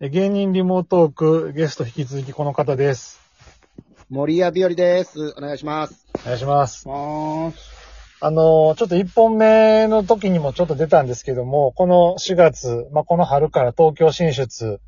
[0.00, 3.20] え芸人リモートーク、ゲスト引き続きこの方です。
[4.10, 5.32] 森谷日和です。
[5.38, 6.08] お願いします。
[6.24, 6.88] お願いします。
[6.88, 7.70] まーす。
[8.20, 14.80] あの、ちょっと一本目の時にもちょっと出たんですけども、この4月、まあ、この春から東京進出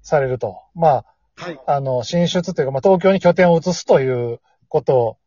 [0.00, 0.62] されると。
[0.74, 1.04] ま
[1.36, 1.60] はい。
[1.66, 5.18] あ、あの、進出というか、まあ、東京に拠点を移すということ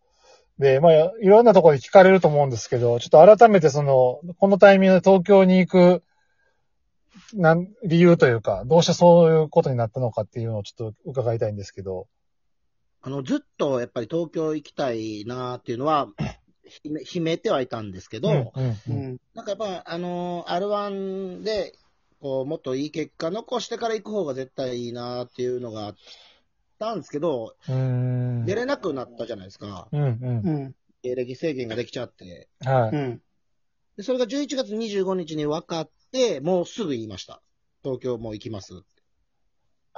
[0.57, 0.91] で、まあ、
[1.21, 6.04] いろんなところで聞かれると思うんですけど、ちょっと改めてその、このタイミングで東京に行く、
[7.34, 12.07] なん、理由というか、どうしてそういうことになったのかっていうのをちょっと伺いたいんですけど。
[13.02, 16.07] あの、ずっとやっぱり東京行きたいなーっていうのは、
[16.84, 21.73] 秘め秘めてはいたんですけど、うん、うん、なんかやっぱ、あのー、R1 で、
[22.20, 25.95] こう、もっといい結果残してから行く方が絶対いいなーっていうのがあっ
[26.79, 27.55] たんですけど。
[27.68, 29.90] 出れなくなったじゃないですか。
[29.91, 30.41] うん、うん。
[30.43, 30.76] うん。
[31.04, 32.48] 芸歴制限ができちゃって。
[32.62, 32.95] はい。
[32.95, 33.21] うん。
[33.98, 36.02] で、それが11月25日に分かって、
[36.41, 37.41] もうすぐ言いました。
[37.84, 38.73] 東京もう行きます。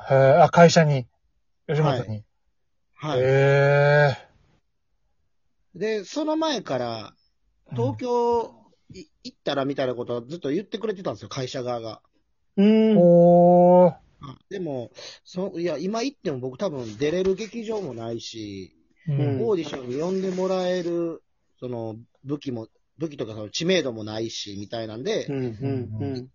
[0.09, 1.07] へえ、あ、会社に？
[1.67, 2.23] 吉本に？
[2.95, 3.19] はい。
[3.19, 4.17] へえ。
[5.75, 7.13] で、その前から、
[7.71, 8.55] 東京
[8.93, 12.01] い行ったらみたいなことはずっと言ってくれてたんですよ、会社側が。
[12.57, 12.97] うん。
[12.97, 13.95] おー。
[14.49, 14.91] でも、
[15.23, 18.75] そいや、今行っても僕多分出れる劇場もないし、
[19.07, 21.21] うんオーディションに呼んでもらえる、
[21.59, 22.67] その、武器も、
[22.97, 25.35] 武器とかその知名度もないし、みたいなんでう、ん。
[25.99, 26.29] うん。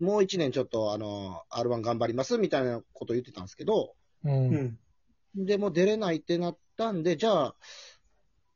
[0.00, 4.28] もう一年ちょっと、あの、R1 頑張ります、みたいなこと言ってたんですけど、う。
[4.28, 4.78] うんん。
[5.46, 7.56] で、もう出れないってなったんで、じゃあ、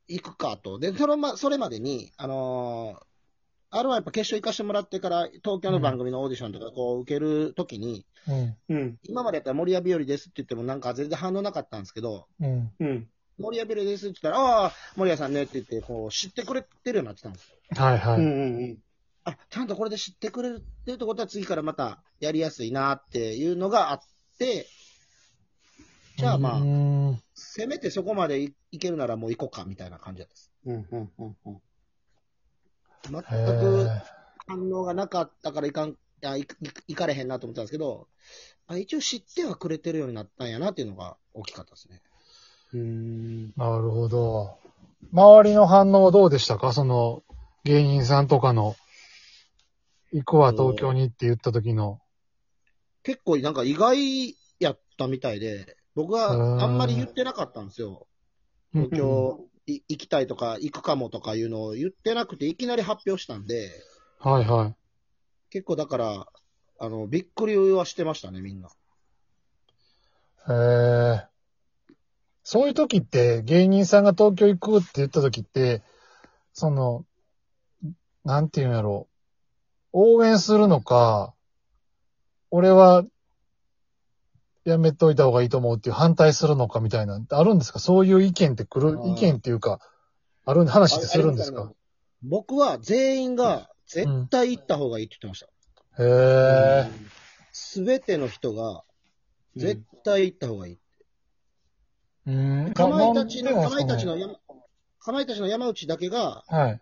[0.08, 0.78] 行くかと。
[0.78, 3.08] で、そのま、それまでに、あのー、
[3.70, 8.56] あるはやっぱ決勝行かしてもらってから、東京の番組のオーディションとかこう受けるときに、うん。
[8.68, 8.98] うん。
[9.02, 12.26] 今までやったら森谷日和ですって言ってもなんか全然反応なかったんですけど、
[12.80, 13.10] うん。
[13.58, 17.56] 谷日和ですって言ったら、ああ、森谷さんねって言って、こう知ってくれてるようになってたんですよ。
[17.76, 18.18] はいはい。
[18.18, 18.24] うん。
[18.24, 18.78] うん。
[19.24, 24.00] あ、ちゃんとこれで知ってくれるっていうことは次からまたやりやすいなっていうのがあっ
[24.38, 24.66] て、
[26.16, 26.62] じゃあまあ
[27.34, 30.52] せめてそこまでいいけるならもう行こうかみたいな感じだったです。
[30.66, 30.86] うん。
[30.90, 31.36] うん。
[31.46, 31.62] うん。
[33.10, 34.02] 全へくえ。
[34.48, 36.46] 反応がなかったからいかん、いや、い
[36.88, 38.08] 行かれへんなと思ったんですけど、
[38.66, 42.02] あ一応知ってはくれてるようになったんやなっていうのが大きかったですね。
[42.74, 43.52] うん。
[43.56, 44.58] なるほど。
[45.12, 46.72] 周りの反応はどうでしたか？
[46.72, 47.22] その、
[47.64, 48.76] 芸人さんとかの、
[50.12, 52.00] 行くわ東京にって言った時の。
[53.02, 58.06] 結構なんか意外やったみたいで、僕はあんまり言ってなかったんですよ。
[58.74, 63.70] 東京い行きたいとか行くかもとかいうのを言ってなくていきなり発表したんで、
[64.18, 64.74] はいはい。
[65.50, 66.26] 結構だから、
[66.78, 68.68] あの、びっくりはしてましたね、みんな。
[70.48, 71.26] へえ。
[72.50, 75.82] そういう時って、芸人さんが東京行くって言った時って、
[76.54, 77.04] その、
[78.24, 79.06] なんていうんやろ
[79.92, 80.16] う。
[80.16, 81.34] 応援するのか、
[82.50, 83.04] 俺は、
[84.64, 87.80] やめといた方がいいと思うっていう反対するのかみたいな、あるんですか？
[87.80, 89.80] そういう意見って来る意見っていうか、
[90.46, 91.70] ある、話ってするんですか？
[92.22, 95.46] 僕は全員が絶対行った方がいいって言ってまし
[95.98, 96.02] た。
[96.02, 96.90] へえ。
[97.52, 98.84] すべての人が
[99.54, 100.72] 絶対行った方がいい。
[100.72, 100.78] うん。
[102.78, 104.06] かまいたちの、なかまいたち。
[104.06, 104.34] の山、
[105.00, 106.80] かまいたちの山内だけが、はい。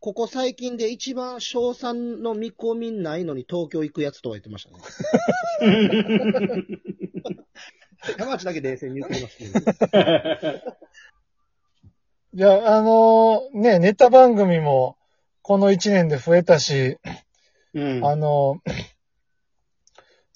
[0.00, 4.78] ここ最近で一番賞賛の見込みないのに東京行くやつとは言ってましたね。
[8.18, 9.60] 山内だけ冷静に言ってますけど。
[12.34, 14.96] じゃあ、あのーね、ネタ番組も、
[15.42, 16.98] この一年で増えたし、
[17.74, 18.04] うん。
[18.04, 18.72] あのー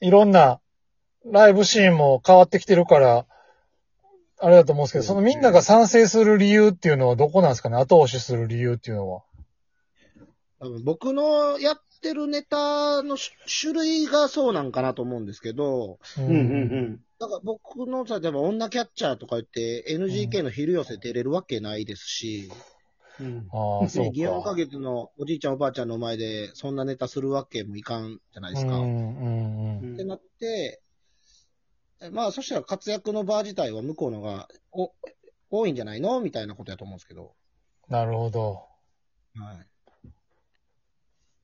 [0.00, 0.60] いろんな
[1.24, 3.26] ライブシーンも変わってきてるから、
[4.38, 7.76] あれだと思うんですけど、そのみんなが賛成する理由っていうのはどこなんですかね？
[7.76, 9.22] 後押しする理由っていうのは。
[10.58, 16.30] 多分僕のやってるネタの種種類がそうなんかなと思うんですけど、ううん。
[16.30, 17.00] うん。
[17.18, 22.50] だから僕の、例えば女キャッチャーとか言って NGK の昼寄せ出れるわけないですし、
[23.20, 23.48] うん。
[23.52, 24.54] ああ、そうね、祇園花か。
[24.54, 28.76] 月のおじいちゃんおばあちゃんの前でそんなネタするわけもいかんじゃないですか。
[28.76, 29.96] うん、っうん、うん。
[29.96, 30.82] てなって、
[32.12, 34.92] まあそしたら活躍の場自体は向こうのがお
[35.50, 36.20] 多いんじゃないの？
[36.20, 37.32] みたいなことやと思うんですけど。
[37.88, 38.66] なるほど。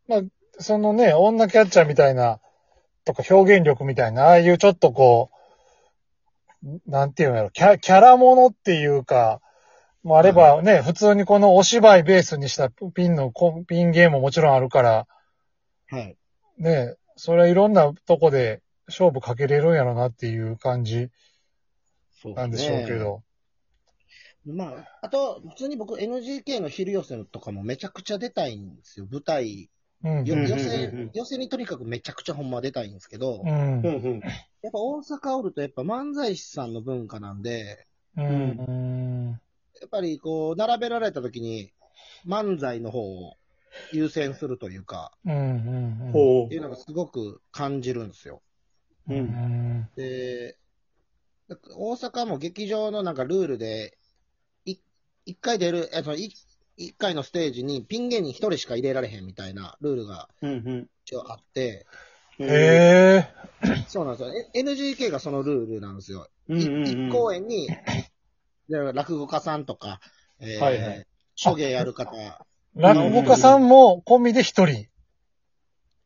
[0.08, 0.30] はい。
[0.58, 2.40] そのね、女キャッチャーみたいな、
[3.04, 5.30] とか表現力みたいな、ああいうちょっとこ
[6.62, 9.40] う、なんていうんやろ、キャキャラものっていうか、
[10.02, 15.06] もあればね、普通にこのお芝居ベースにしたピンの、コピンゲームももちろんあるから、
[15.88, 16.16] はい。
[16.58, 18.60] ね、それはいろんなとこで
[18.92, 21.10] 勝負かけれるんやろなっていう感じ
[22.22, 23.22] そうなんでしょうけど。
[24.44, 29.06] まあ、あと、普通に僕 NGK の昼寄せとかもめちゃくちゃ出たいんですよ。
[29.10, 29.70] 舞台
[30.04, 30.24] うん。
[30.24, 33.80] ようん寄せにとにかくめちゃくちゃほんまは出たいんですけど、やうん。
[33.80, 34.18] うんうん。
[34.18, 34.22] っ
[34.72, 37.86] ぱ大阪おるとやっぱ漫才師さんの文化なんで、
[38.16, 39.38] うん。
[39.80, 41.72] やっぱりこう、並べられた時に、
[42.26, 43.36] 漫才の方を
[43.92, 45.34] 優先するというか、うん。
[45.34, 46.12] うん。
[46.12, 48.42] ほっていうのがすごく感じるんですよ。
[49.08, 49.14] う。
[49.14, 49.24] ううん。
[49.24, 49.88] ん。
[49.96, 50.56] で、
[51.74, 53.98] 大阪も劇場のなんかルールで、
[54.64, 54.76] い
[55.26, 56.32] 一回出る、えそのい
[56.76, 61.86] 一回のステージにピン芸人一人しか入れられへんみたいなルールがうん一応あって、
[62.38, 62.48] うん。
[62.48, 63.28] へえ。
[63.88, 64.34] そうなんですよ。
[64.54, 66.28] え NGK がそのルールなんですよ。
[66.48, 66.82] うんうんうん。
[66.84, 67.68] 一公演に、
[68.68, 70.00] で落語家さんとか、
[70.40, 72.12] えーはいはい諸芸やる方、
[72.74, 74.86] 落語家さんも込みで一人。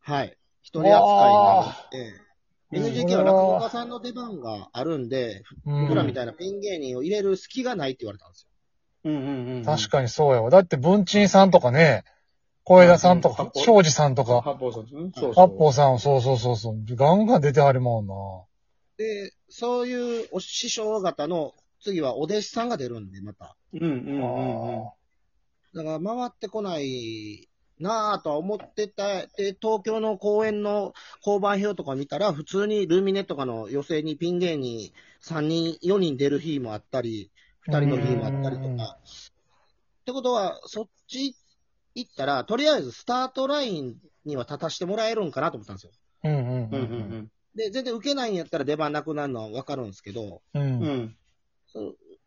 [0.01, 0.37] はい。
[0.63, 2.26] 一人扱いになって、うん
[2.77, 8.51] NGK は落語家さんの出番があるんで、うん僕らみたいなピン芸人を入れる隙がないって言われたんですよ。
[9.05, 9.65] うんうんうん。
[9.65, 10.51] 確かにそうやわ。
[10.51, 12.05] だって文鎮さんとかね、
[12.65, 15.11] 小枝さんとかうん、庄司さんとか、八方さんですね。
[15.15, 15.49] そうそう。
[15.49, 16.97] 八方さん、そうそうそうそう。
[16.97, 18.15] ガンガン出てはるもんな。
[18.99, 23.57] で、そういうお師匠方の次はお弟子さんが出るんで、また。
[23.73, 24.85] うんうんうんうん。
[25.75, 29.27] だから回ってこないなぁとは思ってた。
[29.27, 30.95] で、東京の公演の
[31.25, 37.31] 交番表とか見たら、普通にルミネとかの予選にピン芸人3人、4人出る日もあったり、
[37.67, 38.99] 2人の日もあったりとうんか。
[39.03, 41.35] ってことは、そっち
[41.95, 45.93] 行ったら、とりあえずスタートラインには立たせてもらえるんかなと思ったんですよ。
[46.25, 50.63] うんうんうんうんで、全然受けないんやったら出番なくなるのはわかるんですけど、うん。
[50.63, 51.17] うん。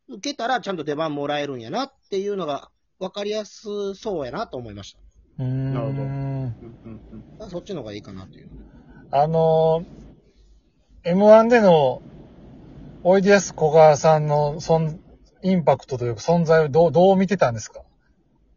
[0.09, 4.97] 受けたらちゃんと出番もらえるんやなっていうのが分かりやすそうやなと思いまし
[5.39, 5.73] うん。
[5.73, 8.49] なるほどそっちの方がいいかなっていう。
[9.11, 12.01] あのー、M1 での、
[13.03, 14.99] おいでやすこがさんの、そん、
[15.41, 17.81] インパクトというか存在をどう、どう見てたんですか？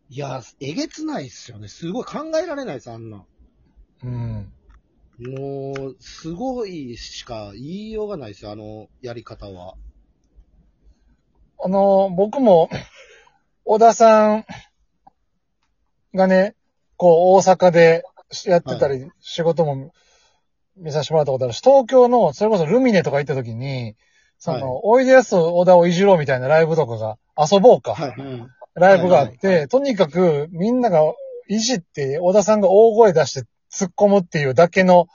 [0.09, 1.69] いや、えげつないっすよね。
[1.69, 3.25] すごい考えられないです、あんな。
[4.03, 4.53] うん。
[5.21, 9.77] もう、すごいしか言いようがないですよ、あのやり方は。
[11.65, 12.69] あのー、僕も、
[13.65, 14.45] 小田さん
[16.15, 16.57] がね、
[16.97, 18.05] こう、大阪で
[18.47, 19.93] やってたり、仕事も
[20.77, 23.95] 見させてもらったことあるし、東京の、それこそルミネとか行った時に、
[24.39, 27.95] その、はいおいでやす小田をいじろうみたいなライブとかが、遊ぼうか。
[27.95, 28.15] はい。
[28.19, 28.49] うん。
[28.75, 31.01] ライブがあっはいて、とにかくみんなが
[31.49, 35.09] いじって、小田さんが大声出して突っ込むっていうだけの、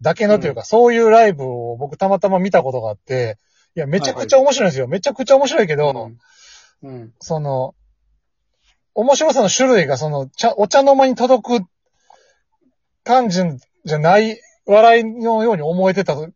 [0.00, 3.38] だけのというか、そういうライブを僕たまたま見たことがあって、
[3.76, 4.88] いや、めちゃくちゃ面白いんですよ。
[4.88, 6.10] めちゃくちゃ面白いけど、
[6.82, 7.12] うん。
[7.20, 7.74] その、
[8.94, 11.66] 面白さの種類がその、茶、お茶の間に届く
[13.04, 13.42] 感じ
[13.84, 16.28] じゃない笑いのように思えてたと、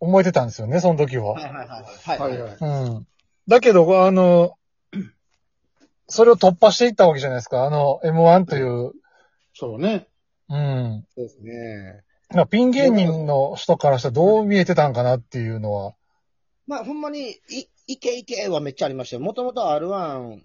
[0.00, 1.34] 思えてたんですよね、その時は。
[1.34, 2.18] はいはいはい。
[2.20, 2.30] はい。
[2.30, 2.56] はいはい。
[2.60, 3.06] うん。
[3.46, 4.54] だけど、あの、
[6.08, 7.64] それを突破していったわけじゃないですか。
[7.64, 8.92] あの、M1 という、
[9.54, 10.08] そうね。
[10.48, 11.04] うん。
[11.14, 12.02] そうですね。
[12.30, 15.94] まあピン芸人の人からしたらどう見えてたんかなっていうのは。
[16.66, 19.22] まあ、ほんまに、い、いけいけはめっちゃありましたよ。
[19.22, 20.40] もともと R1、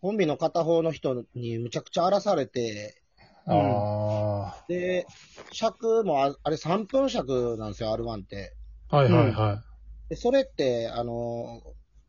[0.00, 3.00] コンビの片方の人にむちゃくちゃ荒らされて、
[3.46, 5.06] うんあで、
[5.52, 8.54] 尺もあ、あれ3分尺なんですよ、R1 って。
[8.90, 8.96] あ。
[8.98, 9.62] はいはいは
[10.08, 11.62] で、それって、あの、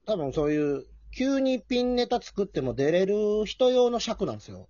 [0.05, 0.85] 多分そういう、
[1.15, 4.67] 急にピンネタ作っても出れる人用の尺なんですよ。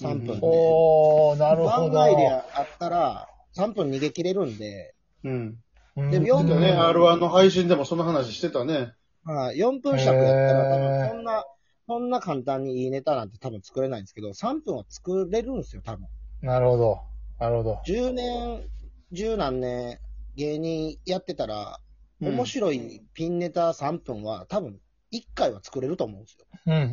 [0.00, 0.38] 3分うんで。
[0.42, 1.98] おー、なるほ番ど。
[1.98, 4.94] 外であったら、3分逃げ切れるんで、
[5.24, 5.56] うん。
[5.96, 8.92] うんでも4分でね、R1 の配信でもその話してたね。
[9.24, 11.44] はい、4分尺やったら、多分そんな、
[11.90, 16.06] そんな簡単にいいネタなんて多分作れないんですけど、3分は作れるんですよ、多分。
[16.40, 17.00] なるほど。
[17.40, 17.80] なるほど。
[17.84, 18.62] 10年、
[19.10, 19.98] 十何年
[20.36, 21.80] 芸人やってたら、
[22.20, 24.78] 面白いピンネタ3分は多分
[25.10, 26.46] 1回は作れると思うんですよ。
[26.66, 26.84] うんうんう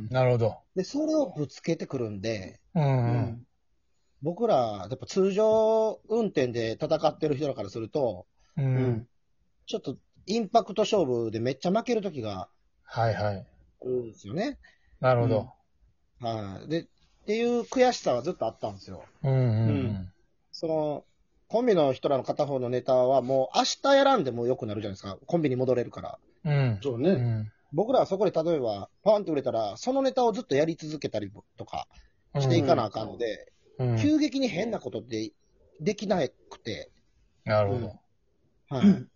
[0.00, 0.08] ん。
[0.10, 0.58] なるほど。
[0.76, 3.46] で、それをぶつけてくるんで、うん。
[4.20, 8.26] 僕ら、やっぱ通常運転で戦ってる人らからすると、
[8.58, 8.60] う。
[8.60, 9.08] うんん。
[9.66, 9.96] ちょっと
[10.26, 12.50] インパクト勝負でめっちゃ負ける時が
[12.82, 13.53] はいはい。
[13.84, 14.58] あるんですよね。
[15.00, 15.52] なるほど。
[16.20, 16.68] はい。
[16.68, 16.86] で、っ
[17.26, 19.04] ていう悔しさはずっとあったんですよ。
[19.22, 20.10] うんうん
[20.52, 21.04] その、
[21.48, 25.18] コンビの人らの片方のネタはもう明日やらんでも良くなるじゃないですか。
[25.26, 26.18] コンビに戻れるから。
[26.44, 26.52] うん。
[26.52, 26.80] うん。
[26.82, 27.10] そうね。
[27.10, 27.52] うん。
[27.72, 31.88] 僕らはそこで例えば、パンって売れたら、そのネタをずっとやり続けたりとか
[32.38, 33.98] していかなあかんので、うん。
[33.98, 35.32] 急激に変なことって
[35.80, 36.18] できな
[36.50, 36.92] くて、
[37.44, 37.98] なるほど。
[38.68, 39.06] はい。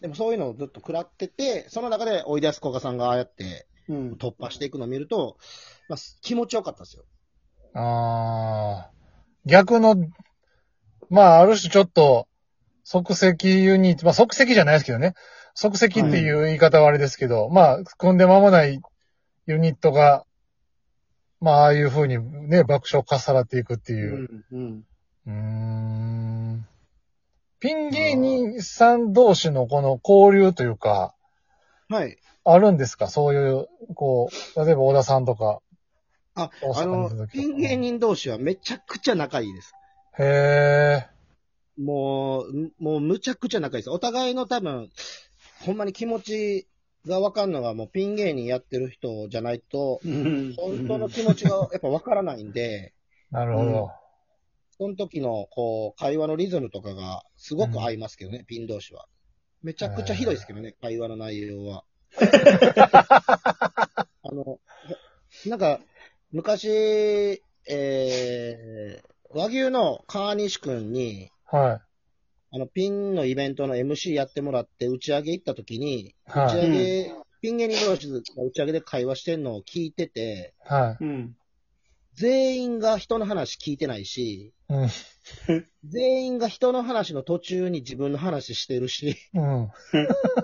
[0.00, 4.12] でもそういうのをずっと食らってて、その中でおいでやすこがさんがああやってうん。
[4.14, 5.36] 突破していくのを見ると、
[5.88, 7.04] まあ、気持ちよかったですよ。
[7.74, 8.90] ああ。
[9.44, 9.96] 逆の、
[11.08, 12.26] まあ、ある種ちょっと、
[12.84, 15.14] 即席ユニット、まあ、即席じゃないですけどね。
[15.54, 18.80] 即席っていう言い方はあれですけど、まあ、組んで間もない
[19.46, 20.24] ユニットが、
[21.40, 24.14] まあ、ああいう風にね、爆笑重なっていくってういう。
[24.16, 24.44] ん。
[24.52, 24.84] うん。
[25.26, 26.66] うーん。
[27.58, 31.15] ピン芸人さん同士のこの交流というか、
[31.88, 32.16] はい。
[32.44, 33.08] あるんですか？
[33.08, 35.60] そういう、こう、例えば小田さんとか。
[36.34, 39.72] あ、あのピン芸人同士はめちゃくちゃ仲いいです。
[40.18, 41.80] へえ。
[41.80, 43.90] もう、もうむちゃくちゃ仲いいです。
[43.90, 44.90] お互いの多分、
[45.64, 46.68] ほんまに気持ち
[47.06, 50.54] がわかんのがもうピン芸人やってる人じゃないと、うん。
[50.56, 52.94] 本当の気持ちがやっぱわからないんで、
[53.30, 53.90] なるほど。
[54.78, 59.06] その時のこう、会話のリズムとかがすごく合いますけどね、ピン同士は。
[59.66, 61.82] めちゃくちゃひどいですけどね、会話の内容は。
[64.22, 64.60] あの、
[65.44, 65.80] なんか、
[66.30, 71.80] 昔、えー、和牛の川西くんに、は
[72.52, 76.14] あの、ピンのイベントの MC やってもらって打ち上げ行った時に、い。
[76.26, 76.60] は打ちい。
[76.60, 81.36] 上げ、ピン芸人同士が打ち上げで会話してんのを聞いてて、はうん。
[82.16, 84.70] 全員が人の話聞いてないし、い。
[84.70, 84.88] うん。
[85.84, 89.70] 全員が人の話の途中に自分の話してるし、うん。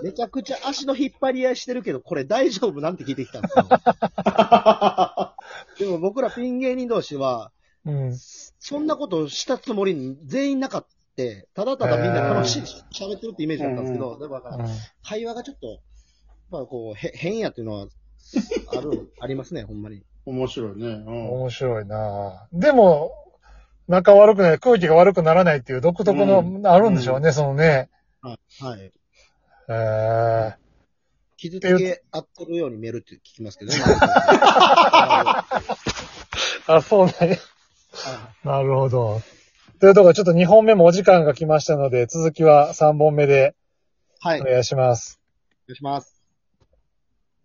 [0.03, 3.67] めちゃくちゃ足の引っ張り合いしてるけど、これ大丈夫なんて聞いてきたんですよ。
[5.79, 7.51] でも僕らピン芸人同士は、
[7.85, 8.15] うん。
[8.15, 10.93] そんなことをしたつもりに全員なかった。
[11.53, 14.65] ただただみんな楽しい喋ってるってイメージだったんですけど、だから
[15.03, 15.79] 会話がちょっと、
[16.49, 17.87] まあこう、へ変やっていうのは、
[18.75, 20.03] ある、ありますね、ほんまに。
[20.25, 20.87] 面白いね。
[20.87, 21.29] うん。
[21.41, 23.11] 面白いなぁでも、
[23.87, 27.89] 仲悪くない、空気が悪くならないっていう独特の、うあるんでしょうね、そのね。
[28.21, 28.37] は
[28.77, 28.91] い。
[29.67, 30.55] えー、
[31.37, 33.79] 傷つけ合ってるように見えるって聞きますけどね。
[36.67, 37.35] あ、そうなんや。
[37.91, 39.21] はなるほど。
[39.79, 43.55] というところでちょっと2本目もお時間が来ましたので、続きは3本目で
[44.21, 44.39] はい。
[44.39, 45.19] おお願いします。
[45.67, 46.12] 願いします。